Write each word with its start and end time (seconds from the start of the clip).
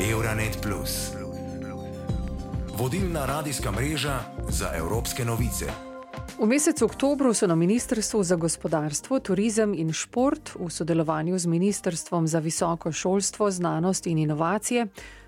Euronet. 0.00 0.58
Vodilna 2.78 3.26
radijska 3.26 3.70
mreža 3.70 4.20
za 4.48 4.70
evropske 4.74 5.24
novice. 5.24 5.66
V 6.38 6.46
mesecu 6.46 6.84
oktobru 6.84 7.34
so 7.34 7.46
na 7.46 7.54
Ministrstvu 7.54 8.22
za 8.22 8.36
gospodarstvo, 8.36 9.18
turizem 9.18 9.74
in 9.74 9.92
šport 9.92 10.50
v 10.54 10.70
sodelovanju 10.70 11.38
z 11.38 11.46
Ministrstvom 11.46 12.26
za 12.26 12.38
visoko 12.38 12.92
šolstvo, 12.92 13.50
znanost 13.50 14.06
in 14.06 14.18
inovacije 14.18 14.86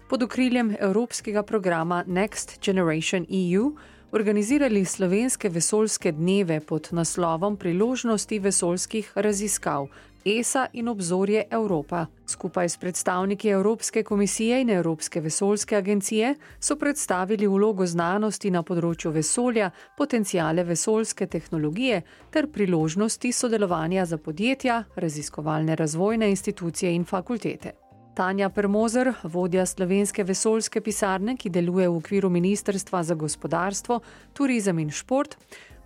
pod 0.08 0.22
okriljem 0.22 0.76
evropskega 0.80 1.42
programa 1.42 2.04
Next 2.06 2.64
Generation 2.64 3.26
EU 3.30 3.74
organizirali 4.12 4.84
slovenske 4.84 5.48
vesoljske 5.48 6.12
dneve 6.12 6.60
pod 6.60 6.88
naslovom 6.92 7.56
Priložnosti 7.56 8.38
vesoljskih 8.38 9.12
raziskav 9.14 9.88
ESA 10.24 10.66
in 10.72 10.88
obzorje 10.88 11.44
Evropa. 11.50 12.06
Skupaj 12.26 12.68
s 12.68 12.76
predstavniki 12.76 13.48
Evropske 13.48 14.02
komisije 14.02 14.60
in 14.60 14.70
Evropske 14.70 15.20
vesoljske 15.20 15.76
agencije 15.76 16.34
so 16.60 16.76
predstavili 16.76 17.46
vlogo 17.46 17.86
znanosti 17.86 18.50
na 18.50 18.62
področju 18.62 19.10
vesolja, 19.10 19.70
potencijale 19.96 20.64
vesoljske 20.64 21.26
tehnologije 21.26 22.02
ter 22.30 22.50
priložnosti 22.52 23.32
sodelovanja 23.32 24.06
za 24.06 24.18
podjetja, 24.18 24.84
raziskovalne 24.96 25.76
razvojne 25.76 26.30
institucije 26.30 26.94
in 26.94 27.04
fakultete. 27.04 27.89
Tanja 28.14 28.48
Permozer, 28.50 29.12
vodja 29.22 29.66
slovenske 29.66 30.24
vesoljske 30.24 30.80
pisarne, 30.80 31.36
ki 31.36 31.50
deluje 31.50 31.88
v 31.88 31.96
okviru 31.96 32.30
Ministrstva 32.30 33.02
za 33.06 33.14
gospodarstvo, 33.14 34.00
turizem 34.34 34.78
in 34.78 34.90
šport, 34.90 35.36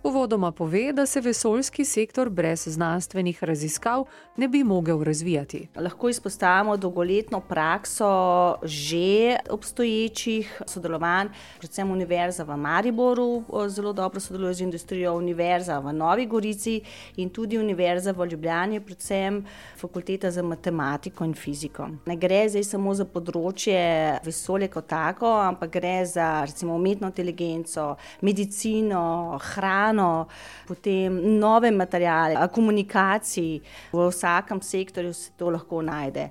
Uvodoma 0.05 0.51
pove, 0.51 0.93
da 0.93 1.05
se 1.05 1.21
vesoljski 1.21 1.85
sektor 1.85 2.29
brez 2.29 2.67
znanstvenih 2.67 3.43
raziskav 3.43 4.05
ne 4.37 4.47
bi 4.47 4.63
mogel 4.63 5.03
razvijati. 5.03 5.67
Lahko 5.75 6.09
izpostavimo 6.09 6.77
dolgoletno 6.77 7.39
prakso 7.39 8.55
že 8.63 9.35
obstoječih 9.49 10.61
sodelovanj, 10.65 11.27
predvsem 11.57 11.91
Univerza 11.91 12.43
v 12.43 12.57
Mariboru 12.57 13.43
zelo 13.67 13.93
dobro 13.93 14.19
sodeluje 14.19 14.53
z 14.53 14.61
industrijo, 14.61 15.13
Univerza 15.13 15.79
v 15.79 15.93
Novi 15.93 16.25
Gorici 16.25 16.81
in 17.15 17.29
tudi 17.29 17.57
Univerza 17.57 18.11
v 18.11 18.25
Ljubljani, 18.25 18.79
predvsem 18.79 19.45
Fakulteta 19.77 20.31
za 20.31 20.43
matematiko 20.43 21.25
in 21.25 21.33
fiziko. 21.33 21.87
Ne 22.05 22.15
gre 22.15 22.49
zdaj 22.49 22.63
samo 22.63 22.93
za 22.93 23.05
področje 23.05 24.19
vesolja 24.23 24.67
kot 24.67 24.85
tako, 24.87 25.33
ampak 25.41 25.71
gre 25.71 26.05
za 26.05 26.45
recimo 26.45 26.75
umetno 26.75 27.07
inteligenco, 27.07 27.95
medicino, 28.21 29.39
hrano 29.41 29.94
hrano, 29.95 30.27
potem 30.67 31.39
nove 31.39 31.71
materijale, 31.71 32.47
komunikaciji. 32.53 33.61
V 33.91 34.09
vsakem 34.09 34.61
sektorju 34.61 35.13
se 35.13 35.31
to 35.37 35.49
lahko 35.49 35.81
najde. 35.81 36.29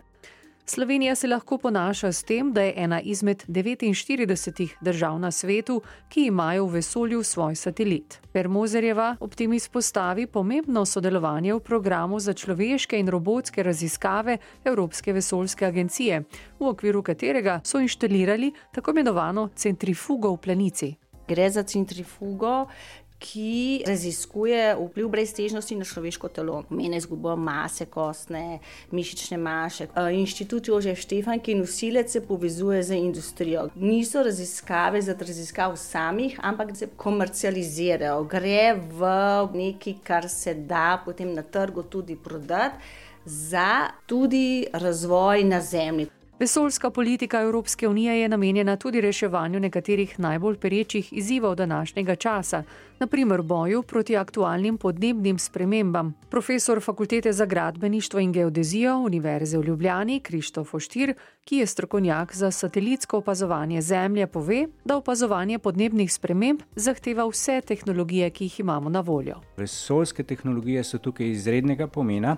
Slovenija 0.67 1.15
se 1.15 1.29
lahko 1.29 1.59
ponaša 1.59 2.13
s 2.13 2.23
tem, 2.23 2.53
da 2.53 2.63
je 2.63 2.73
ena 2.77 3.01
izmed 3.01 3.45
49 3.49 4.69
držav 4.81 5.19
na 5.19 5.31
svetu, 5.31 5.83
ki 6.09 6.27
imajo 6.27 6.65
v 6.65 6.73
vesolju 6.73 7.23
svoj 7.23 7.55
satelit. 7.55 8.19
Permozerjeva 8.33 9.17
ob 9.21 9.35
tem 9.35 9.53
izpostavi 9.53 10.27
pomembno 10.27 10.87
sodelovanje 10.87 11.55
v 11.55 11.61
programu 11.61 12.21
za 12.21 12.33
človeške 12.33 12.99
in 12.99 13.09
robotske 13.09 13.63
raziskave 13.63 14.39
Evropske 14.65 15.13
vesoljske 15.13 15.67
agencije, 15.67 16.23
v 16.61 16.69
okviru 16.69 17.03
katerega 17.03 17.61
so 17.65 17.79
inštalirali 17.79 18.53
tako 18.73 18.91
imenovano 18.91 19.49
centrifugo 19.55 20.33
v 20.33 20.37
planici. 20.37 20.95
Gre 21.29 21.51
za 21.51 21.63
centrifugo, 21.63 22.67
ki 23.25 23.83
raziskuje 23.87 24.75
vpliv 24.77 25.09
breztežnosti 25.09 25.77
na 25.77 25.85
človeško 25.85 26.29
telo, 26.29 26.63
meni 26.69 26.99
izgubo 27.01 27.33
mase, 27.37 27.87
kostne, 27.87 28.59
mišične 28.93 29.39
maše. 29.41 29.87
Eh, 29.89 30.11
Inštitut 30.19 30.69
Jožef 30.69 31.01
Štefan, 31.01 31.41
ki 31.41 31.55
nosilec 31.57 32.13
se 32.13 32.21
povezuje 32.21 32.83
z 32.83 32.99
industrijo. 33.01 33.69
Niso 33.75 34.23
raziskave 34.23 35.03
za 35.03 35.17
raziskav 35.21 35.77
samih, 35.77 36.37
ampak 36.43 36.77
se 36.77 36.89
komercializirajo. 36.97 38.25
Gre 38.25 38.75
v 38.75 39.09
nekaj, 39.55 39.97
kar 40.05 40.29
se 40.29 40.55
da 40.55 41.01
potem 41.05 41.33
na 41.35 41.43
trgu 41.43 41.83
tudi 41.83 42.17
prodati. 42.17 42.77
Za 43.25 43.89
tudi 44.07 44.67
razvoj 44.73 45.45
na 45.45 45.61
zemlji. 45.61 46.24
Vesoljska 46.45 46.91
politika 46.91 47.41
Evropske 47.41 47.89
unije 47.89 48.21
je 48.21 48.29
namenjena 48.29 48.77
tudi 48.77 49.01
reševanju 49.01 49.61
nekaterih 49.61 50.19
najbolj 50.21 50.57
perečih 50.57 51.13
izzivov 51.13 51.55
današnjega 51.55 52.17
časa, 52.17 52.63
naprimer 52.99 53.43
boju 53.43 53.83
proti 53.83 54.17
aktualnim 54.17 54.77
podnebnim 54.79 55.39
spremembam. 55.39 56.15
Profesor 56.31 56.81
Fakultete 56.81 57.33
za 57.33 57.47
gradbeništvo 57.47 58.21
in 58.21 58.33
geodezijo 58.33 58.99
Univerze 58.99 59.59
v 59.59 59.65
Ljubljani 59.65 60.21
Krištof 60.21 60.75
Oštir, 60.75 61.15
ki 61.45 61.57
je 61.57 61.67
strokovnjak 61.67 62.37
za 62.37 62.51
satelitsko 62.51 63.19
opazovanje 63.19 63.83
Zemlje, 63.83 64.27
pove, 64.27 64.67
da 64.85 64.97
opazovanje 64.97 65.59
podnebnih 65.59 66.13
sprememb 66.13 66.61
zahteva 66.77 67.29
vse 67.29 67.61
tehnologije, 67.61 68.31
ki 68.31 68.45
jih 68.45 68.61
imamo 68.61 68.89
na 68.89 69.01
voljo. 69.01 69.41
Vesoljske 69.57 70.23
tehnologije 70.23 70.85
so 70.85 70.99
tukaj 70.99 71.31
izrednega 71.31 71.87
pomena, 71.87 72.37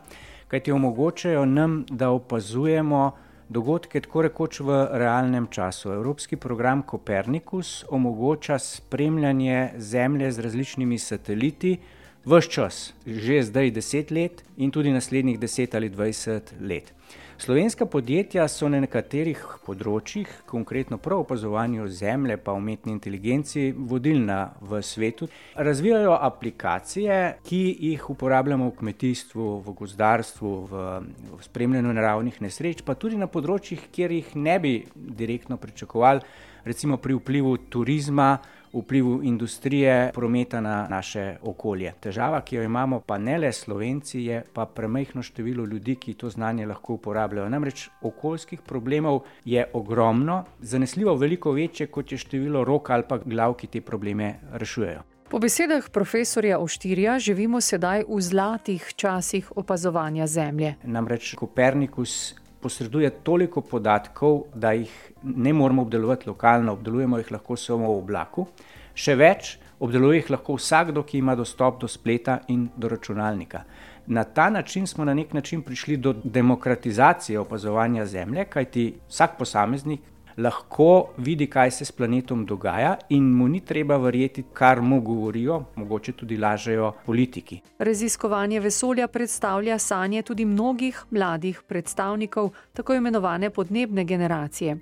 kajti 0.48 0.72
omogočajo 0.72 1.44
nam, 1.44 1.84
da 1.90 2.10
opazujemo 2.10 3.25
dogodke 3.48 4.00
tako 4.00 4.22
rekoč 4.22 4.60
v 4.60 4.78
realnem 4.92 5.46
času. 5.50 5.92
Evropski 5.92 6.36
program 6.36 6.82
Copernicus 6.90 7.84
omogoča 7.90 8.58
spremljanje 8.58 9.70
Zemlje 9.78 10.32
z 10.32 10.38
različnimi 10.38 10.98
sateliti 10.98 11.78
vse 12.24 12.50
čas, 12.50 12.94
že 13.06 13.42
zdaj 13.42 13.70
deset 13.70 14.10
let 14.10 14.44
in 14.56 14.70
tudi 14.70 14.90
naslednjih 14.90 15.38
deset 15.38 15.74
ali 15.74 15.88
dvajset 15.88 16.54
let. 16.60 16.92
Slovenska 17.38 17.84
podjetja 17.86 18.47
so 18.48 18.64
na 18.72 18.78
nekaterih 18.80 19.42
področjih, 19.66 20.30
konkretno 20.48 20.97
prav 20.97 21.20
opazovanju 21.26 21.84
zemlje, 21.92 22.38
pa 22.41 22.54
umetni 22.56 22.94
inteligenci, 22.94 23.74
vodilna 23.76 24.54
v 24.64 24.80
svetu. 24.80 25.28
Razvijajo 25.52 26.14
aplikacije, 26.16 27.19
ki 27.44 27.60
jih 27.91 28.08
uporabljamo 28.14 28.70
v 28.70 28.76
kmetijstvu, 28.78 29.50
v 29.66 29.76
gozdarstvu, 29.76 30.54
v, 30.70 30.88
v 31.36 31.42
spremljanju 31.44 31.92
naravnih 32.00 32.41
nesreč, 32.41 32.80
pa 32.80 32.97
tudi 32.97 33.20
na 33.20 33.28
področjih, 33.28 33.84
kjer 33.92 34.16
jih 34.16 34.32
ne 34.41 34.56
bi 34.62 34.74
direktno 34.97 35.60
pričakovali, 35.60 36.24
recimo 36.64 36.97
pri 36.97 37.20
vplivu 37.20 37.58
turizma 37.68 38.38
vplivu 38.81 39.20
industrije, 39.22 40.10
prometa 40.14 40.60
na 40.60 40.87
naše 40.91 41.37
okolje. 41.42 41.92
Težava, 42.00 42.41
ki 42.41 42.56
jo 42.56 42.62
imamo, 42.62 43.00
pa 43.00 43.19
ne 43.19 43.38
le 43.38 43.53
Slovenci, 43.53 44.20
je 44.20 44.42
pa 44.53 44.66
premehno 44.66 45.22
število 45.22 45.64
ljudi, 45.64 45.97
ki 45.97 46.14
to 46.14 46.31
znanje 46.31 46.66
lahko 46.66 46.94
uporabljajo. 46.94 47.48
Namreč 47.48 47.88
okoljskih 48.03 48.62
problemov 48.62 49.20
je 49.44 49.66
ogromno, 49.72 50.44
zanesljivo 50.60 51.15
veliko 51.15 51.53
večje, 51.53 51.86
kot 51.86 52.12
je 52.12 52.19
število 52.19 52.65
rok 52.65 52.91
ali 52.91 53.04
pa 53.09 53.19
glav, 53.19 53.54
ki 53.54 53.66
te 53.66 53.81
probleme 53.81 54.34
rešujejo. 54.53 55.03
Po 55.28 55.38
besedah 55.42 55.88
profesorja 55.91 56.59
Oštirja 56.59 57.19
živimo 57.19 57.60
sedaj 57.60 58.04
v 58.09 58.20
zlatih 58.22 58.92
časih 58.97 59.53
opazovanja 59.56 60.26
Zemlje. 60.26 60.75
Namreč 60.84 61.34
Kopernikus 61.34 62.34
posreduje 62.66 63.10
toliko 63.22 63.60
podatkov, 63.62 64.41
da 64.54 64.72
jih 64.75 64.93
ne 65.22 65.53
moramo 65.53 65.82
obdelovati 65.82 66.28
lokalno, 66.28 66.72
obdelujemo 66.72 67.19
jih 67.19 67.31
lahko 67.32 67.56
samo 67.56 67.93
v 67.93 67.99
oblaku. 68.00 68.47
Še 68.97 69.15
več, 69.15 69.53
obdeluje 69.78 70.19
jih 70.19 70.32
lahko 70.34 70.56
vsakdo, 70.59 71.04
ki 71.06 71.21
ima 71.22 71.37
dostop 71.38 71.78
do 71.81 71.87
spleta 71.88 72.41
in 72.50 72.66
do 72.77 72.91
računalnika. 72.91 73.62
Na 74.06 74.25
ta 74.25 74.49
način 74.50 74.87
smo 74.87 75.04
na 75.04 75.15
nek 75.15 75.34
način 75.34 75.62
prišli 75.62 75.97
do 75.97 76.15
demokratizacije 76.25 77.38
opazovanja 77.38 78.06
Zemlje, 78.06 78.44
kajti 78.50 78.87
vsak 79.09 79.38
posameznik 79.38 80.00
lahko 80.36 81.08
vidi, 81.19 81.47
kaj 81.47 81.70
se 81.70 81.84
s 81.84 81.92
planetom 81.92 82.44
dogaja, 82.47 82.97
in 83.08 83.24
mu 83.32 83.48
ni 83.48 83.60
treba 83.60 83.97
verjeti, 83.97 84.44
kar 84.52 84.80
mu 84.80 85.00
govorijo, 85.00 85.62
mogoče 85.76 86.12
tudi 86.12 86.36
lažejo 86.36 86.92
politiki. 87.06 87.60
Raziskovanje 87.78 88.60
vesolja 88.60 89.08
predstavlja 89.08 89.78
sanje 89.78 90.22
tudi 90.22 90.44
mnogih 90.44 91.04
mladih 91.10 91.62
predstavnikov 91.66 92.50
tako 92.72 92.94
imenovane 92.94 93.50
podnebne 93.50 94.04
generacije. 94.04 94.77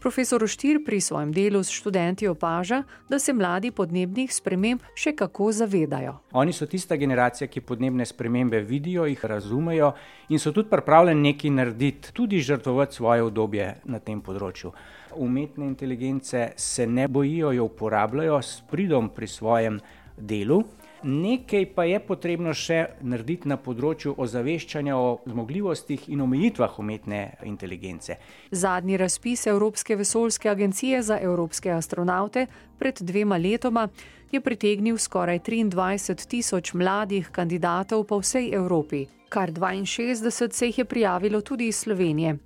Profesor 0.00 0.40
Štir 0.48 0.80
pri 0.80 0.96
svojem 1.00 1.28
delu 1.28 1.60
s 1.60 1.68
študenti 1.68 2.24
opaža, 2.28 2.82
da 3.08 3.18
se 3.18 3.34
mladi 3.36 3.68
podnebnih 3.70 4.32
sprememb 4.32 4.80
še 4.96 5.12
kako 5.12 5.50
zavedajo. 5.52 6.14
Oni 6.32 6.54
so 6.56 6.64
tista 6.64 6.96
generacija, 6.96 7.44
ki 7.52 7.60
podnebne 7.60 8.06
spremembe 8.08 8.62
vidijo, 8.64 9.04
jih 9.04 9.20
razumejo 9.28 9.92
in 10.32 10.40
so 10.40 10.54
tudi 10.56 10.72
pripravljeni 10.72 11.28
nekaj 11.28 11.52
narediti, 11.52 12.14
tudi 12.16 12.40
žrtvovati 12.40 12.96
svoje 12.96 13.26
obdobje 13.28 13.68
na 13.84 14.00
tem 14.00 14.24
področju. 14.24 14.72
Umetne 15.20 15.68
inteligence 15.68 16.48
se 16.56 16.86
ne 16.86 17.04
bojijo, 17.08 17.52
jo 17.52 17.68
uporabljajo 17.68 18.40
s 18.40 18.64
pridom 18.72 19.12
pri 19.12 19.28
svojem 19.28 19.80
delu. 20.16 20.62
Nekaj 21.02 21.66
pa 21.74 21.84
je 21.84 22.00
potrebno 22.00 22.52
še 22.52 22.78
narediti 23.00 23.48
na 23.48 23.56
področju 23.56 24.12
ozaveščanja 24.20 24.96
o 24.96 25.20
zmogljivostih 25.24 26.08
in 26.12 26.20
omejitvah 26.20 26.78
umetne 26.78 27.20
inteligence. 27.48 28.18
Zadnji 28.50 28.98
razpis 29.00 29.46
Evropske 29.46 29.96
vesoljske 29.96 30.50
agencije 30.50 31.02
za 31.02 31.18
evropske 31.18 31.72
astronaute 31.72 32.46
pred 32.78 33.00
dvema 33.00 33.38
letoma 33.40 33.88
je 34.30 34.40
pritegnil 34.40 34.98
skoraj 34.98 35.40
23 35.40 36.26
tisoč 36.28 36.74
mladih 36.74 37.30
kandidatov 37.32 38.04
po 38.04 38.20
vsej 38.20 38.52
Evropi. 38.54 39.06
Kar 39.28 39.52
62 39.52 40.52
se 40.52 40.66
jih 40.66 40.78
je 40.78 40.84
prijavilo 40.84 41.40
tudi 41.40 41.68
iz 41.68 41.76
Slovenije. 41.76 42.36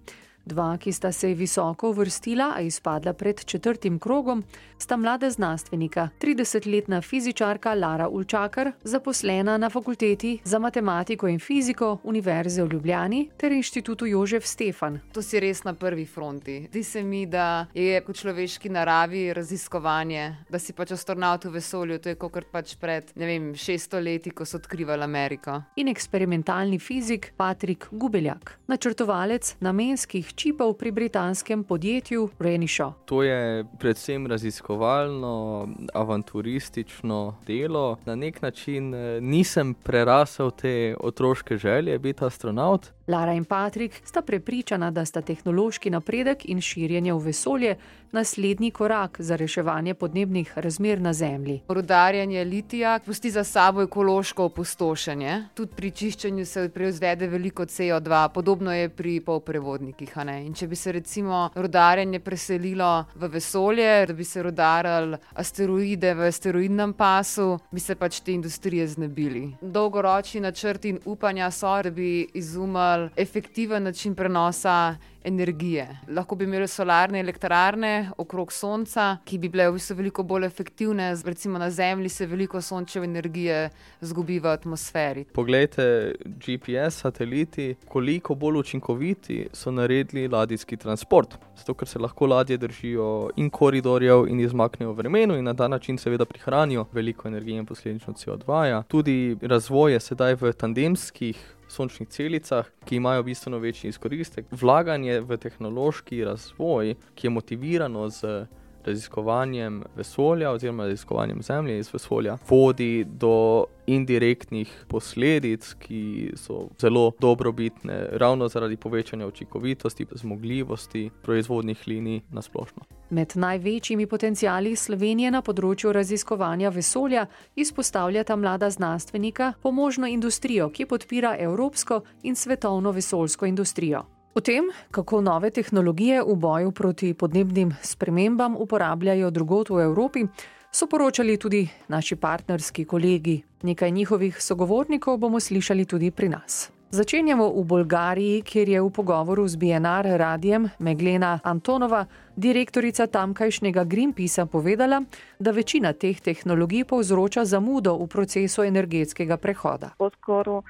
Dva, 0.44 0.76
ki 0.76 0.92
sta 0.92 1.12
se 1.12 1.30
visoko 1.34 1.88
uvrstila, 1.88 2.52
a 2.56 2.60
izpadla 2.60 3.12
pred 3.12 3.44
četrtim 3.44 3.98
krogom, 3.98 4.42
sta 4.78 4.96
mlada 4.96 5.30
znanstvenika, 5.30 6.08
30-letna 6.20 7.00
fizičarka 7.00 7.74
Lara 7.74 8.08
Ulčakar, 8.08 8.72
zaposlena 8.82 9.56
na 9.58 9.70
fakulteti 9.70 10.38
za 10.44 10.58
matematiko 10.58 11.28
in 11.28 11.38
fiziko 11.38 11.98
Univerze 12.02 12.62
v 12.62 12.72
Ljubljani 12.72 13.30
ter 13.36 13.52
inštitutu 13.52 14.06
Jožef 14.06 14.44
Stefan. 14.44 15.00
To 15.12 15.22
si 15.22 15.40
res 15.40 15.64
na 15.64 15.74
prvi 15.74 16.04
fronti. 16.06 16.66
Zdi 16.68 16.82
se 16.84 17.02
mi, 17.02 17.26
da 17.26 17.66
je 17.74 18.00
kot 18.04 18.16
človeški 18.16 18.68
naravi 18.68 19.32
raziskovanje, 19.32 20.36
da 20.50 20.58
si 20.58 20.76
pač 20.76 20.92
astronaut 20.92 21.44
v 21.44 21.54
vesolju, 21.56 21.98
to 21.98 22.12
je 22.12 22.20
kot 22.20 22.52
pač 22.52 22.76
pred, 22.76 23.08
ne 23.16 23.26
vem, 23.26 23.48
600 23.56 24.04
leti, 24.04 24.30
ko 24.30 24.44
so 24.44 24.60
odkrivali 24.60 25.08
Ameriko. 25.08 25.62
In 25.80 25.88
eksperimentalni 25.88 26.78
fizik 26.78 27.32
Patrik 27.36 27.88
Gubeljak, 27.92 28.58
načrtovalec 28.68 29.54
namenskih 29.64 30.33
čipov 30.34 30.74
pri 30.74 30.90
britanskem 30.90 31.64
podjetju 31.64 32.28
Renisho. 32.38 32.92
To 33.04 33.22
je 33.22 33.64
predvsem 33.78 34.26
raziskovalno, 34.26 35.68
avanturistično 35.94 37.36
delo. 37.46 37.96
Na 38.04 38.14
nek 38.14 38.42
način 38.42 38.94
eh, 38.94 39.20
nisem 39.20 39.74
prerasel 39.74 40.50
te 40.50 40.96
otroške 41.00 41.56
želje 41.56 41.98
biti 41.98 42.24
astronaut. 42.24 42.86
Lara 43.06 43.32
in 43.32 43.44
Patrik 43.44 44.00
sta 44.04 44.22
prepričana, 44.22 44.90
da 44.90 45.04
sta 45.04 45.20
tehnološki 45.20 45.90
napredek 45.90 46.48
in 46.48 46.60
širjenje 46.60 47.12
v 47.12 47.18
vesolje 47.18 47.76
naslednji 48.14 48.70
korak 48.70 49.16
za 49.18 49.36
reševanje 49.36 49.94
podnebnih 49.94 50.52
razmer 50.56 51.00
na 51.00 51.12
Zemlji. 51.12 51.60
Rudarjenje 51.68 52.44
litija 52.44 52.98
pusti 53.06 53.30
za 53.30 53.44
sabo 53.44 53.82
ekološko 53.82 54.44
opustošenje, 54.44 55.44
tudi 55.54 55.72
pri 55.76 55.90
čiščenju 55.90 56.46
se 56.46 56.68
proizvede 56.68 57.26
veliko 57.26 57.64
CO2, 57.64 58.28
podobno 58.28 58.72
je 58.74 58.88
pri 58.88 59.20
polprevodnikih. 59.20 60.14
Če 60.54 60.66
bi 60.66 60.76
se 60.76 60.92
recimo 60.92 61.50
rudarjenje 61.54 62.20
preselilo 62.20 63.04
v 63.14 63.28
vesolje, 63.28 64.06
da 64.06 64.12
bi 64.12 64.24
se 64.24 64.42
rudarili 64.42 65.18
asteroide 65.34 66.14
v 66.14 66.28
asteroidnem 66.28 66.92
pasu, 66.92 67.58
bi 67.70 67.80
se 67.80 67.94
pač 67.94 68.20
te 68.20 68.32
industrije 68.32 68.86
znebili. 68.86 69.56
Dolgoročni 69.60 70.40
načrti 70.40 70.88
in 70.88 71.00
upanja 71.04 71.50
so, 71.50 71.82
da 71.82 71.90
bi 71.90 72.28
izumili 72.34 72.93
efektiven 73.16 73.82
način 73.82 74.14
prenosa 74.14 74.96
energije. 75.24 75.88
Lahko 76.08 76.36
bi 76.36 76.44
imeli 76.44 76.68
solarne 76.68 77.20
elektrarne 77.20 78.10
okrog 78.18 78.52
Sonca, 78.52 79.16
ki 79.24 79.38
bi 79.38 79.48
bile 79.48 79.68
v 79.70 79.78
bistvu 79.78 79.96
veliko 79.96 80.22
bolj 80.22 80.46
efektivne. 80.46 81.14
Recimo 81.24 81.58
na 81.58 81.70
Zemlji 81.70 82.08
se 82.08 82.26
veliko 82.26 82.60
sončeve 82.60 83.04
energije 83.04 83.70
zgubi 84.00 84.38
v 84.38 84.52
atmosferi. 84.52 85.24
Poglejte, 85.32 86.14
GPS 86.24 87.00
sateliti, 87.00 87.74
koliko 87.88 88.34
bolj 88.34 88.58
učinkoviti 88.58 89.48
so 89.52 89.70
naredili 89.70 90.28
ladijski 90.28 90.76
transport. 90.76 91.38
Zato, 91.56 91.74
ker 91.74 91.88
se 91.88 91.98
lahko 91.98 92.26
ladje 92.26 92.58
držijo 92.58 93.30
in 93.36 93.50
koridorjev 93.50 94.28
in 94.28 94.40
izmaknejo 94.40 94.92
vremenu 94.92 95.38
in 95.38 95.44
na 95.44 95.54
ta 95.54 95.68
način 95.68 95.98
seveda 95.98 96.24
prihranijo 96.24 96.86
veliko 96.92 97.28
energije 97.28 97.58
in 97.58 97.66
posledično 97.66 98.12
CO2. 98.12 98.44
-ja. 98.46 98.82
Tudi 98.88 99.36
razvoj 99.42 99.92
je 99.92 100.00
sedaj 100.00 100.34
v 100.34 100.52
tandemskih 100.52 101.54
sončnih 101.74 102.08
celicah, 102.08 102.68
ki 102.84 102.96
imajo 102.96 103.22
bistveno 103.26 103.58
večji 103.58 103.90
izkoristek. 103.90 104.46
Vlaganje 104.50 105.20
v 105.20 105.38
tehnološki 105.42 106.24
razvoj, 106.24 106.94
ki 107.14 107.26
je 107.26 107.30
motivirano 107.30 108.08
z 108.08 108.46
raziskovanjem 108.84 109.82
vesolja 109.96 110.50
oziroma 110.50 110.84
raziskovanjem 110.84 111.42
Zemlje 111.42 111.78
iz 111.78 111.92
vesolja, 111.92 112.36
vodi 112.48 113.04
do 113.04 113.64
indirektnih 113.86 114.84
posledic, 114.88 115.74
ki 115.80 116.32
so 116.36 116.68
zelo 116.80 117.12
dobrobitne, 117.20 118.08
ravno 118.12 118.48
zaradi 118.48 118.76
povečanja 118.76 119.26
učinkovitosti, 119.26 120.06
zmogljivosti 120.12 121.10
proizvodnih 121.22 121.82
linij 121.86 122.20
na 122.32 122.42
splošno. 122.42 122.82
Med 123.14 123.32
največjimi 123.38 124.08
potencijali 124.10 124.72
Slovenije 124.76 125.30
na 125.30 125.38
področju 125.46 125.92
raziskovanja 125.94 126.72
vesolja 126.74 127.28
izpostavljata 127.54 128.34
mlada 128.36 128.66
znanstvenika 128.74 129.52
pomožno 129.62 130.10
industrijo, 130.10 130.66
ki 130.74 130.88
podpira 130.90 131.36
evropsko 131.38 132.00
in 132.26 132.34
svetovno 132.34 132.90
vesoljsko 132.90 133.46
industrijo. 133.46 134.02
O 134.34 134.42
tem, 134.42 134.66
kako 134.90 135.22
nove 135.22 135.52
tehnologije 135.54 136.24
v 136.26 136.34
boju 136.34 136.74
proti 136.74 137.14
podnebnim 137.14 137.70
spremembam 137.86 138.58
uporabljajo 138.58 139.30
drugot 139.30 139.70
v 139.70 139.86
Evropi, 139.86 140.26
so 140.72 140.90
poročali 140.90 141.38
tudi 141.38 141.68
naši 141.88 142.16
partnerski 142.16 142.84
kolegi. 142.84 143.42
Nekaj 143.62 143.90
njihovih 143.90 144.42
sogovornikov 144.42 145.22
bomo 145.22 145.40
slišali 145.40 145.86
tudi 145.86 146.10
pri 146.10 146.34
nas. 146.34 146.73
Začenjamo 146.93 147.51
v 147.53 147.63
Bolgariji, 147.69 148.41
kjer 148.41 148.69
je 148.69 148.81
v 148.81 148.89
pogovoru 148.89 149.47
z 149.47 149.55
BNR 149.55 150.17
radijem 150.17 150.69
Meglena 150.79 151.39
Antonova, 151.43 152.05
direktorica 152.35 153.05
tamkajšnjega 153.07 153.83
Greenpeacea, 153.83 154.45
povedala, 154.45 155.03
da 155.39 155.51
večina 155.51 155.93
teh 155.93 156.17
tehnologij 156.21 156.85
povzroča 156.89 157.45
zamudo 157.45 157.93
v 157.93 158.07
procesu 158.07 158.65
energetskega 158.65 159.37
prehoda. 159.37 159.93
Poskoro 159.97 160.63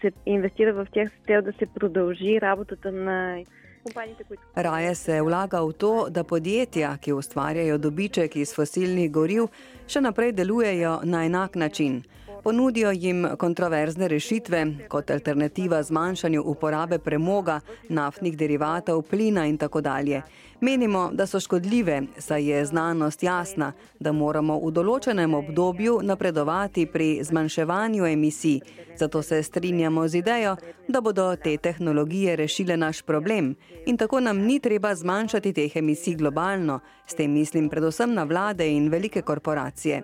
se 0.00 0.12
investira 0.24 0.72
v 0.72 0.86
teh 0.94 1.10
stel, 1.22 1.42
da 1.42 1.52
se 1.58 1.66
prodolži 1.66 2.38
работата 2.38 2.90
на 2.90 3.42
Raje 4.54 4.94
se 4.94 5.22
vlaga 5.22 5.60
v 5.60 5.72
to, 5.72 6.06
da 6.10 6.24
podjetja, 6.24 6.96
ki 6.96 7.12
ustvarjajo 7.12 7.78
dobiček 7.78 8.36
iz 8.36 8.54
fosilnih 8.56 9.10
goriv, 9.12 9.50
še 9.86 10.00
naprej 10.00 10.32
delujejo 10.32 11.00
na 11.04 11.24
enak 11.26 11.58
način. 11.60 12.00
Ponudijo 12.43 12.91
jim 12.91 13.27
kontroverzne 13.37 14.07
rešitve 14.07 14.65
kot 14.87 15.11
alternativa 15.11 15.83
zmanjšanju 15.83 16.43
uporabe 16.45 16.99
premoga, 16.99 17.59
naftnih 17.89 18.37
derivatov, 18.37 19.01
plina 19.01 19.45
in 19.45 19.57
tako 19.57 19.81
dalje. 19.81 20.21
Menimo, 20.61 21.09
da 21.13 21.27
so 21.27 21.39
škodljive, 21.39 22.01
saj 22.17 22.49
je 22.49 22.65
znanost 22.65 23.23
jasna, 23.23 23.71
da 23.99 24.11
moramo 24.11 24.57
v 24.59 24.71
določenem 24.71 25.33
obdobju 25.33 25.99
napredovati 26.03 26.85
pri 26.85 27.23
zmanjševanju 27.23 28.05
emisij. 28.05 28.59
Zato 28.99 29.21
se 29.21 29.43
strinjamo 29.43 30.07
z 30.07 30.19
idejo, 30.19 30.55
da 30.87 31.01
bodo 31.01 31.35
te 31.35 31.57
tehnologije 31.57 32.35
rešile 32.35 32.77
naš 32.77 33.01
problem 33.01 33.55
in 33.85 33.97
tako 33.97 34.19
nam 34.19 34.37
ni 34.37 34.59
treba 34.59 34.95
zmanjšati 34.95 35.53
teh 35.53 35.75
emisij 35.75 36.15
globalno, 36.15 36.79
s 37.07 37.15
tem 37.15 37.31
mislim 37.31 37.69
predvsem 37.69 38.13
na 38.13 38.23
vlade 38.23 38.67
in 38.67 38.89
velike 38.89 39.21
korporacije. 39.21 40.03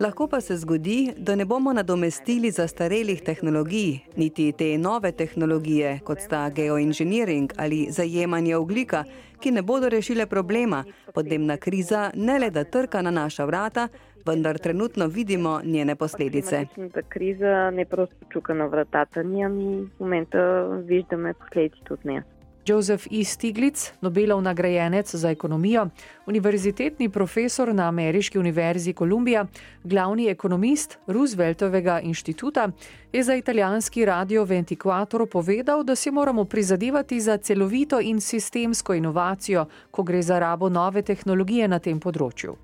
Lahko 0.00 0.26
pa 0.26 0.40
se 0.40 0.56
zgodi, 0.56 1.12
da 1.16 1.34
ne 1.36 1.44
bomo 1.44 1.72
nadomestili 1.72 2.50
zastarelih 2.50 3.22
tehnologij, 3.22 3.98
niti 4.16 4.52
te 4.52 4.78
nove 4.78 5.12
tehnologije, 5.12 6.00
kot 6.04 6.20
sta 6.20 6.50
geoinženiring 6.50 7.52
ali 7.56 7.86
zajemanje 7.90 8.56
oglika, 8.56 9.04
ki 9.40 9.50
ne 9.50 9.62
bodo 9.62 9.88
rešile 9.88 10.26
problema. 10.26 10.84
Podnebna 11.14 11.56
kriza 11.56 12.10
ne 12.14 12.38
le 12.38 12.50
da 12.50 12.64
trka 12.64 13.02
na 13.02 13.10
naša 13.10 13.44
vrata, 13.44 13.88
vendar 14.26 14.58
trenutno 14.58 15.06
vidimo 15.06 15.60
njene 15.64 15.94
posledice. 15.94 16.66
Kriza 17.08 17.70
ne 17.70 17.84
prosto 17.84 18.26
čuka 18.32 18.54
na 18.54 18.66
vratata, 18.66 19.22
mi 19.22 19.44
v 19.46 19.88
momentu 19.98 20.38
vidimo 20.84 21.32
posledice 21.34 21.84
tudi 21.84 22.08
ne. 22.08 22.35
Joseph 22.66 23.06
E. 23.10 23.24
Stiglitz, 23.24 23.92
Nobelov 24.00 24.42
nagrajenec 24.42 25.14
za 25.14 25.30
ekonomijo, 25.30 25.88
univerzitetni 26.26 27.08
profesor 27.08 27.74
na 27.74 27.88
Ameriški 27.88 28.38
univerzi 28.38 28.92
Kolumbija, 28.92 29.46
glavni 29.84 30.28
ekonomist 30.28 30.98
Rooseveltovega 31.06 32.00
inštituta, 32.00 32.70
je 33.12 33.22
za 33.22 33.34
italijanski 33.34 34.04
radio 34.04 34.44
Ventiquator 34.44 35.26
povedal, 35.26 35.84
da 35.84 35.94
si 35.94 36.10
moramo 36.10 36.44
prizadevati 36.44 37.20
za 37.20 37.36
celovito 37.36 38.00
in 38.00 38.20
sistemsko 38.20 38.94
inovacijo, 38.94 39.66
ko 39.90 40.02
gre 40.02 40.22
za 40.22 40.38
rabo 40.38 40.68
nove 40.68 41.02
tehnologije 41.02 41.68
na 41.68 41.78
tem 41.78 42.00
področju. 42.00 42.56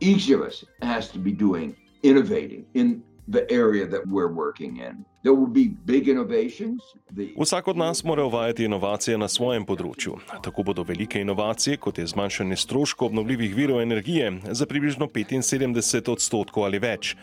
The 3.29 3.47
area 3.49 3.87
that 3.87 4.03
we're 4.07 4.35
working 4.35 4.79
in. 4.79 5.05
Vsak 7.39 7.69
od 7.69 7.77
nas 7.77 8.05
mora 8.05 8.25
uvajati 8.25 8.65
inovacije 8.65 9.19
na 9.19 9.29
svojem 9.29 9.63
področju. 9.67 10.17
Tako 10.43 10.65
bodo 10.67 10.83
velike 10.83 11.21
inovacije, 11.23 11.77
kot 11.79 11.99
je 11.99 12.07
zmanjšanje 12.11 12.57
stroškov 12.59 13.13
obnovljivih 13.13 13.55
virov 13.55 13.81
energije 13.83 14.33
za 14.51 14.67
približno 14.67 15.07
75 15.07 16.11
odstotkov 16.11 16.67
ali 16.67 16.81
več. 16.83 17.15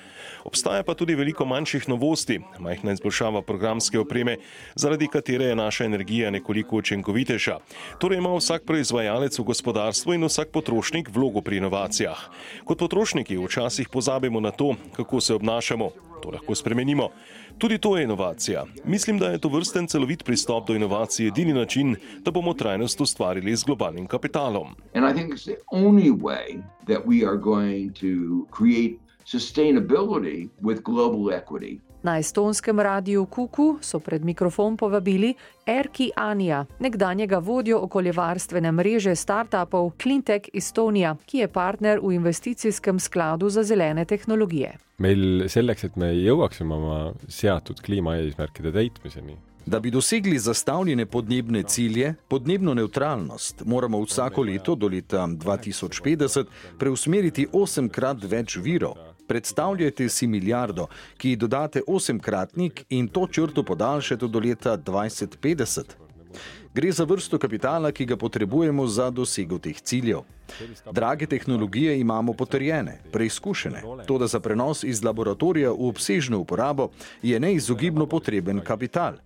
Obstaja 0.48 0.84
pa 0.88 0.96
tudi 0.96 1.16
veliko 1.16 1.46
manjših 1.46 1.90
novosti, 1.92 2.40
majhna 2.60 2.96
izboljšava 2.96 3.42
programske 3.42 4.00
opreme, 4.00 4.38
zaradi 4.76 5.08
katere 5.12 5.52
je 5.52 5.60
naša 5.60 5.86
energija 5.86 6.32
nekoliko 6.32 6.80
učinkovitejša. 6.80 7.58
Torej 8.00 8.24
ima 8.24 8.32
vsak 8.36 8.64
proizvajalec 8.64 9.40
v 9.40 9.44
gospodarstvu 9.44 10.16
in 10.16 10.24
vsak 10.24 10.56
potrošnik 10.56 11.12
vlogo 11.12 11.42
pri 11.42 11.60
inovacijah. 11.60 12.30
Kot 12.64 12.80
potrošniki 12.80 13.38
včasih 13.38 13.90
pozabimo 13.92 14.40
na 14.40 14.52
to, 14.52 14.76
kako 14.96 15.20
se 15.20 15.36
obnašamo. 15.36 16.09
To 16.22 16.30
lahko 16.30 16.56
spremenimo. 16.56 17.10
Tudi 17.58 17.78
to 17.78 17.98
je 17.98 18.04
inovacija. 18.04 18.66
Mislim, 18.86 19.18
da 19.20 19.26
je 19.26 19.38
to 19.38 19.50
vrsten 19.50 19.88
celovit 19.88 20.24
pristop 20.24 20.68
do 20.68 20.76
inovacij 20.76 21.28
edini 21.28 21.54
način, 21.54 21.96
da 22.20 22.32
bomo 22.32 22.54
trajnost 22.54 23.02
ustvarili 23.02 23.56
z 23.56 23.64
globalnim 23.64 24.08
kapitalom. 24.08 24.76
Sustainability 29.30 30.50
with 30.62 30.82
global 30.82 31.30
equity. 31.30 31.80
Na 32.04 32.18
estonskem 32.18 32.80
radiju 32.80 33.26
Kuku 33.26 33.78
so 33.82 34.00
pred 34.00 34.26
mikrofon 34.26 34.78
povabili 34.78 35.34
Erki 35.66 36.12
Anja, 36.16 36.66
nekdanjega 36.80 37.38
vodjo 37.38 37.80
okoljevarstvene 37.84 38.72
mreže 38.72 39.16
startupov 39.16 39.92
Cleantech 40.02 40.48
Estonia, 40.54 41.16
ki 41.26 41.38
je 41.44 41.48
partner 41.48 42.00
v 42.00 42.14
investicijskem 42.16 43.00
skladu 43.00 43.50
za 43.50 43.64
zelene 43.64 44.06
tehnologije. 44.06 44.78
meil 44.98 45.48
selleks, 45.48 45.84
et 45.84 45.96
me 45.96 46.14
jõuaksime 46.14 46.74
oma 46.76 47.14
seatud 47.28 47.80
kliimaeesmärkide 47.82 48.72
täitmiseni, 48.72 49.38
Da 49.66 49.80
bi 49.80 49.92
dosegli 49.92 50.40
zastavljene 50.40 51.06
podnebne 51.06 51.64
cilje, 51.64 52.16
podnebno 52.28 52.74
neutralnost, 52.74 53.62
moramo 53.66 54.02
vsako 54.02 54.44
leto 54.44 54.76
do 54.76 54.88
leta 54.88 55.28
2050 55.28 56.46
preusmeriti 56.80 57.48
osemkrat 57.54 58.24
več 58.24 58.58
virov. 58.58 58.98
Predstavljajte 59.30 60.10
si 60.10 60.28
milijardo, 60.28 60.88
ki 61.18 61.30
ji 61.30 61.36
dodate 61.36 61.82
osemkratnik 61.88 62.86
in 62.90 63.08
to 63.08 63.28
črto 63.28 63.64
podaljšate 63.64 64.28
do 64.28 64.40
leta 64.40 64.78
2050. 64.78 65.82
Gre 66.74 66.92
za 66.92 67.04
vrsto 67.04 67.38
kapitala, 67.38 67.92
ki 67.92 68.06
ga 68.06 68.18
potrebujemo 68.18 68.88
za 68.88 69.10
dosego 69.10 69.60
teh 69.60 69.82
ciljev. 69.82 70.26
Drage 70.92 71.26
tehnologije 71.26 72.00
imamo 72.00 72.34
potrjene, 72.34 73.00
preizkušene, 73.12 73.84
to 74.08 74.18
da 74.18 74.28
za 74.28 74.40
prenos 74.40 74.84
iz 74.84 75.04
laboratorija 75.04 75.72
v 75.72 75.90
obsežno 75.94 76.40
uporabo 76.40 76.90
je 77.22 77.40
neizogibno 77.40 78.06
potreben 78.06 78.62
kapital. 78.66 79.22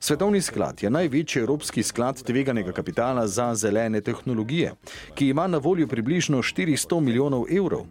Svetovni 0.00 0.40
sklad 0.40 0.82
je 0.82 0.90
največji 0.90 1.40
evropski 1.42 1.82
sklad 1.82 2.22
tveganega 2.22 2.72
kapitala 2.72 3.26
za 3.26 3.54
zelene 3.54 4.00
tehnologije, 4.00 4.74
ki 5.14 5.28
ima 5.28 5.46
na 5.46 5.58
voljo 5.58 5.86
približno 5.86 6.42
400 6.42 7.00
milijonov 7.00 7.46
evrov. 7.50 7.86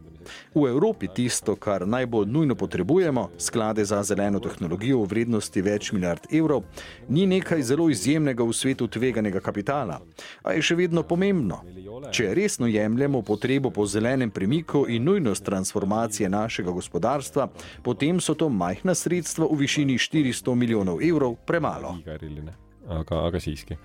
V 0.56 0.68
Evropi 0.70 1.08
tisto, 1.08 1.56
kar 1.56 1.88
najbolj 1.88 2.28
nujno 2.28 2.56
potrebujemo, 2.56 3.30
sklade 3.38 3.86
za 3.86 4.04
zeleno 4.04 4.40
tehnologijo 4.40 5.02
v 5.04 5.10
vrednosti 5.10 5.62
več 5.62 5.92
milijard 5.92 6.28
evrov, 6.32 6.64
ni 7.10 7.26
nekaj 7.28 7.62
zelo 7.62 7.90
izjemnega 7.90 8.44
v 8.44 8.54
svetu 8.54 8.88
tveganega 8.88 9.40
kapitala, 9.40 10.00
a 10.44 10.54
je 10.54 10.62
še 10.62 10.78
vedno 10.80 11.04
pomembno. 11.04 11.62
Če 12.12 12.34
resno 12.36 12.68
jemljemo 12.68 13.22
potrebo 13.22 13.72
po 13.72 13.86
zelenem 13.86 14.32
premiku 14.32 14.86
in 14.90 15.06
nujnost 15.08 15.46
transformacije 15.46 16.30
našega 16.30 16.72
gospodarstva, 16.72 17.50
potem 17.84 18.20
so 18.20 18.36
to 18.36 18.50
majhna 18.50 18.96
sredstva 18.96 19.48
v 19.52 19.60
višini 19.64 19.98
400 19.98 20.56
milijonov 20.56 21.04
evrov 21.04 21.38
premalo. 21.46 21.98
aga, 22.88 23.26
aga 23.28 23.40
siiski. 23.40 23.78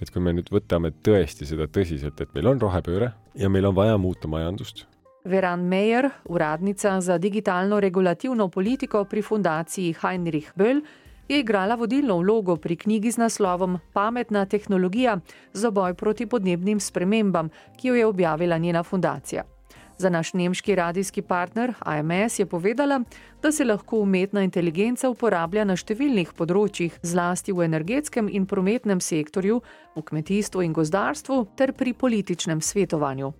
et 0.00 0.10
kui 0.12 0.20
me 0.20 0.34
nüüd 0.36 0.50
võtame 0.52 0.92
tõesti 1.04 1.46
seda 1.48 1.66
tõsiselt, 1.72 2.20
et 2.20 2.34
meil 2.36 2.50
on 2.52 2.60
rohepööre 2.60 3.12
ja 3.34 3.48
meil 3.48 3.66
on 3.66 3.74
vaja 3.74 3.96
muuta 3.98 4.28
majandust, 4.28 4.84
Veran 5.26 5.60
Meyer, 5.60 6.10
uradnica 6.24 7.00
za 7.00 7.18
digitalno 7.18 7.80
regulativno 7.80 8.48
politiko 8.48 9.04
pri 9.04 9.22
fundaciji 9.22 9.94
Heinrich 10.02 10.52
Böll, 10.54 10.80
je 11.28 11.40
igrala 11.40 11.74
vodilno 11.74 12.18
vlogo 12.18 12.56
pri 12.56 12.76
knjigi 12.76 13.10
z 13.10 13.16
naslovom 13.16 13.78
Pametna 13.92 14.44
tehnologija 14.46 15.18
za 15.52 15.70
boj 15.70 15.94
proti 15.94 16.26
podnebnim 16.26 16.80
spremembam, 16.80 17.50
ki 17.76 17.88
jo 17.88 17.94
je 17.94 18.06
objavila 18.06 18.58
njena 18.58 18.82
fundacija. 18.82 19.42
Za 19.98 20.10
naš 20.10 20.32
nemški 20.34 20.74
radijski 20.74 21.22
partner 21.22 21.74
AMS 21.78 22.38
je 22.38 22.46
povedala, 22.46 23.00
da 23.42 23.52
se 23.52 23.64
lahko 23.64 23.98
umetna 23.98 24.42
inteligenca 24.42 25.08
uporablja 25.10 25.64
na 25.64 25.76
številnih 25.76 26.34
področjih, 26.36 26.98
zlasti 27.02 27.52
v 27.52 27.64
energetskem 27.64 28.28
in 28.28 28.46
prometnem 28.46 29.00
sektorju, 29.00 29.62
v 29.96 30.02
kmetijstvu 30.02 30.62
in 30.62 30.72
gozdarstvu 30.72 31.46
ter 31.56 31.72
pri 31.72 31.92
političnem 31.92 32.60
svetovanju. 32.60 33.32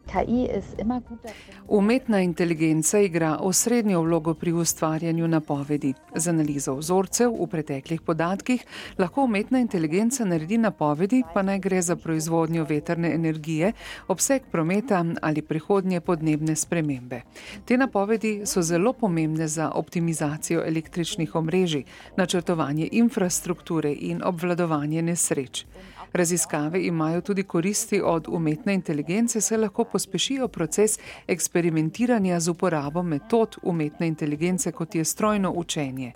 Umetna 1.68 2.20
inteligenca 2.20 2.98
igra 2.98 3.36
osrednjo 3.40 4.00
vlogo 4.00 4.34
pri 4.34 4.52
ustvarjanju 4.52 5.28
napovedi. 5.28 5.94
Z 6.14 6.28
analizo 6.28 6.74
vzorcev 6.74 7.32
v 7.42 7.46
preteklih 7.46 8.00
podatkih 8.00 8.64
lahko 8.98 9.24
umetna 9.24 9.58
inteligenca 9.58 10.24
naredi 10.24 10.58
napovedi, 10.58 11.22
pa 11.34 11.42
naj 11.42 11.58
gre 11.58 11.82
za 11.82 11.96
proizvodnjo 11.96 12.64
veterne 12.64 13.14
energije, 13.14 13.72
obseg 14.08 14.42
prometa 14.52 15.04
ali 15.22 15.42
prihodnje 15.42 16.00
podnebne 16.00 16.56
spremembe. 16.56 17.22
Te 17.64 17.76
napovedi 17.76 18.46
so 18.46 18.62
zelo 18.62 18.92
pomembne 18.92 19.48
za 19.48 19.70
optimizacijo 19.74 20.62
električnih 20.66 21.34
omrežij, 21.34 21.84
načrtovanje 22.16 22.88
infrastrukture 22.92 23.92
in 23.92 24.22
obvladovanje 24.24 25.02
nesreč. 25.02 25.66
Raziskave 26.12 26.86
imajo 26.86 27.20
tudi 27.20 27.42
koristi 27.42 28.00
od 28.04 28.28
umetne 28.28 28.74
inteligence, 28.74 29.40
saj 29.40 29.58
lahko 29.58 29.84
pospešijo 29.84 30.48
proces 30.48 30.98
eksperimentiranja 31.26 32.40
z 32.40 32.50
uporabo 32.50 33.02
metod 33.02 33.56
umetne 33.62 34.06
inteligence, 34.06 34.72
kot 34.72 34.94
je 34.94 35.04
strojno 35.04 35.52
učenje. 35.56 36.12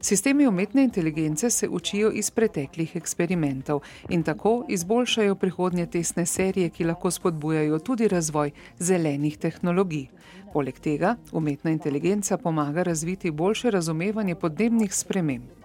Sistemi 0.00 0.46
umetne 0.46 0.82
inteligence 0.84 1.50
se 1.50 1.68
učijo 1.68 2.10
iz 2.10 2.30
preteklih 2.30 2.96
eksperimentov 2.96 3.80
in 4.08 4.22
tako 4.22 4.64
izboljšajo 4.68 5.34
prihodnje 5.34 5.86
testne 5.86 6.26
serije, 6.26 6.70
ki 6.70 6.84
lahko 6.84 7.10
spodbujajo 7.10 7.78
tudi 7.78 8.08
razvoj 8.08 8.50
zelenih 8.78 9.38
tehnologij. 9.38 10.06
Poleg 10.52 10.78
tega 10.78 11.16
umetna 11.32 11.70
inteligenca 11.70 12.36
pomaga 12.36 12.82
razviti 12.82 13.30
boljše 13.30 13.70
razumevanje 13.70 14.34
podnebnih 14.34 14.94
sprememb. 14.94 15.61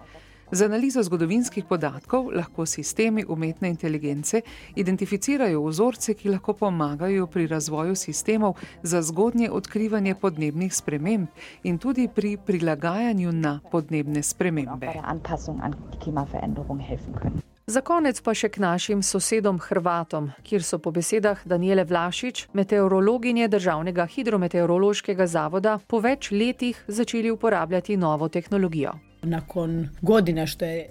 Z 0.50 0.64
analizo 0.64 1.02
zgodovinskih 1.02 1.64
podatkov 1.64 2.30
lahko 2.32 2.66
sistemi 2.66 3.24
umetne 3.28 3.68
inteligence 3.68 4.40
identificirajo 4.76 5.60
vzorce, 5.62 6.14
ki 6.14 6.28
lahko 6.28 6.52
pomagajo 6.52 7.26
pri 7.26 7.46
razvoju 7.46 7.94
sistemov 7.94 8.54
za 8.82 9.02
zgodnje 9.02 9.50
odkrivanje 9.50 10.14
podnebnih 10.14 10.74
sprememb 10.74 11.26
in 11.62 11.78
tudi 11.78 12.08
pri 12.08 12.36
prilagajanju 12.46 13.32
na 13.32 13.60
podnebne 13.70 14.22
spremembe. 14.22 14.88
Za 17.66 17.80
konec 17.80 18.20
pa 18.24 18.32
še 18.32 18.48
k 18.48 18.62
našim 18.64 19.02
sosedom 19.04 19.58
Hrvatom, 19.60 20.30
kjer 20.40 20.64
so 20.64 20.78
po 20.80 20.88
besedah 20.90 21.42
Daniele 21.44 21.84
Vlašič, 21.84 22.46
meteorologinje 22.56 23.48
Državnega 23.52 24.06
hidrometeorološkega 24.08 25.26
zavoda, 25.26 25.76
po 25.86 26.00
več 26.00 26.30
letih 26.32 26.80
začeli 26.88 27.28
uporabljati 27.30 28.00
novo 28.00 28.28
tehnologijo. 28.32 28.96
Nakon 29.22 29.88
godina 30.02 30.46
što 30.46 30.64
je 30.64 30.88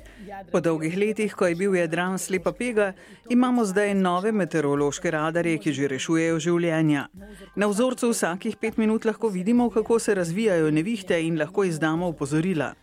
Po 0.52 0.60
dolgih 0.60 0.98
letih, 0.98 1.34
ko 1.34 1.48
je 1.48 1.56
bil 1.56 1.76
Jadran 1.76 2.18
slepa 2.20 2.52
pega, 2.52 2.94
imamo 3.30 3.66
zdaj 3.66 3.94
nove 3.96 4.32
meteorološke 4.32 5.12
radarje, 5.12 5.58
ki 5.58 5.74
že 5.74 5.88
rešujejo 5.88 6.40
življenja. 6.40 7.08
Na 7.56 7.68
vzorcu 7.72 8.10
vsakih 8.12 8.58
pet 8.62 8.78
minut 8.78 9.06
lahko 9.06 9.30
vidimo, 9.30 9.70
kako 9.70 10.00
se 10.00 10.16
razvijajo 10.16 10.72
nevihte 10.72 11.22
in 11.24 11.40
lahko 11.40 11.64
izdamo 11.64 12.08
opozorila. 12.08 12.74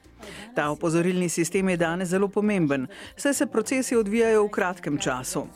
Ta 0.55 0.71
opozorilni 0.71 1.29
sistem 1.29 1.69
je 1.69 1.77
danes 1.77 2.09
zelo 2.09 2.29
pomemben, 2.29 2.87
saj 3.17 3.35
se 3.35 3.47
procesi 3.47 3.97
odvijajo 3.97 4.45
v 4.45 4.51
kratkem 4.51 4.99
času. 4.99 5.47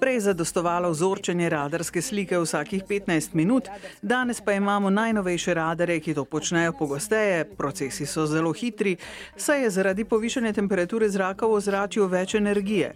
Prej 0.00 0.14
je 0.14 0.20
zadostovalo 0.20 0.90
vzorčenje 0.90 1.48
radarske 1.48 2.02
slike 2.02 2.38
vsakih 2.38 2.82
15 2.88 3.34
minut, 3.34 3.68
danes 4.02 4.40
pa 4.40 4.52
imamo 4.52 4.90
najnovejše 4.90 5.54
radare, 5.54 6.00
ki 6.00 6.14
to 6.14 6.24
počnejo 6.24 6.72
pogosteje, 6.72 7.44
procesi 7.44 8.06
so 8.06 8.26
zelo 8.26 8.52
hitri, 8.52 8.96
saj 9.36 9.62
je 9.62 9.70
zaradi 9.70 10.04
povišene 10.04 10.52
temperature 10.52 11.08
zraka 11.08 11.46
v 11.46 11.60
ozračju 11.60 12.06
več 12.06 12.34
energije. 12.34 12.94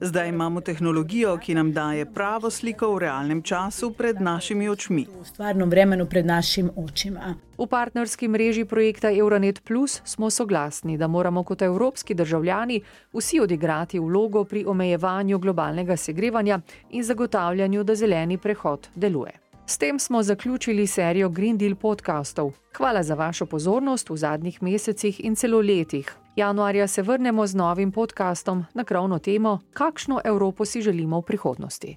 Zdaj 0.00 0.28
imamo 0.28 0.60
tehnologijo, 0.60 1.38
ki 1.38 1.54
nam 1.54 1.72
daje 1.72 2.06
pravo 2.06 2.50
sliko 2.50 2.94
v 2.94 2.98
realnem 2.98 3.42
času 3.42 3.90
pred 3.90 4.20
našimi 4.20 4.68
očmi. 4.68 5.06
u 5.20 5.24
stvarnom 5.24 5.70
vremenu 5.70 6.06
pred 6.06 6.26
našim 6.26 6.70
očima. 6.76 7.34
V 7.58 7.66
partnerski 7.66 8.28
mreži 8.28 8.64
projekta 8.64 9.12
Euronet 9.12 9.64
Plus 9.64 10.00
smo 10.04 10.30
soglasni, 10.30 10.98
da 10.98 11.06
moramo 11.06 11.42
kot 11.42 11.62
evropski 11.62 12.14
državljani 12.14 12.80
vsi 13.12 13.40
odigrati 13.40 13.98
vlogo 13.98 14.44
pri 14.44 14.64
omejevanju 14.66 15.38
globalnega 15.38 15.96
segrevanja 15.96 16.60
in 16.90 17.04
zagotavljanju, 17.04 17.84
da 17.84 17.94
zeleni 17.94 18.38
prehod 18.38 18.88
deluje. 18.94 19.32
S 19.66 19.78
tem 19.78 19.98
smo 19.98 20.22
zaključili 20.22 20.86
serijo 20.86 21.28
Green 21.28 21.58
Deal 21.58 21.74
podkastov. 21.74 22.52
Hvala 22.76 23.02
za 23.02 23.14
vašo 23.14 23.46
pozornost 23.46 24.10
v 24.10 24.16
zadnjih 24.16 24.62
mesecih 24.62 25.24
in 25.24 25.34
celo 25.34 25.60
letih. 25.60 26.16
Januarja 26.36 26.88
se 26.88 27.02
vrnemo 27.02 27.46
z 27.46 27.54
novim 27.54 27.92
podkastom 27.92 28.64
na 28.74 28.84
krovno 28.84 29.18
temo, 29.18 29.60
kakšno 29.72 30.20
Evropo 30.24 30.64
si 30.64 30.82
želimo 30.82 31.20
v 31.20 31.22
prihodnosti. 31.22 31.96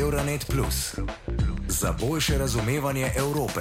Euronet 0.00 0.46
Plus 0.50 0.98
za 1.68 1.94
boljše 2.00 2.38
razumevanje 2.38 3.10
Evrope. 3.16 3.60